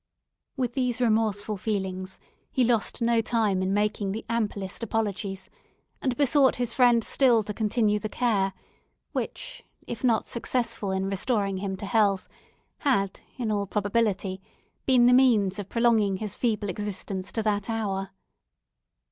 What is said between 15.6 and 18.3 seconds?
prolonging his feeble existence to that hour.